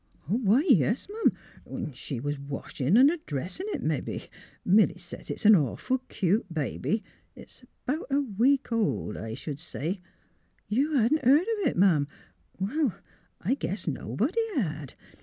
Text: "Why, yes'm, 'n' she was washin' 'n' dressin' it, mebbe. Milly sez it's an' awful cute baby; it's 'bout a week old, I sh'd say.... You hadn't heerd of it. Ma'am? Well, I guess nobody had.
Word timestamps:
"Why, 0.25 0.65
yes'm, 0.67 1.31
'n' 1.69 1.91
she 1.93 2.19
was 2.19 2.39
washin' 2.39 2.97
'n' 2.97 3.19
dressin' 3.27 3.67
it, 3.69 3.83
mebbe. 3.83 4.23
Milly 4.65 4.97
sez 4.97 5.29
it's 5.29 5.45
an' 5.45 5.53
awful 5.53 5.99
cute 6.09 6.51
baby; 6.51 7.03
it's 7.35 7.63
'bout 7.85 8.07
a 8.09 8.19
week 8.21 8.71
old, 8.71 9.15
I 9.15 9.35
sh'd 9.35 9.59
say.... 9.59 9.99
You 10.67 10.93
hadn't 10.97 11.23
heerd 11.23 11.41
of 11.41 11.67
it. 11.69 11.77
Ma'am? 11.77 12.07
Well, 12.59 12.95
I 13.41 13.53
guess 13.53 13.87
nobody 13.87 14.41
had. 14.55 14.95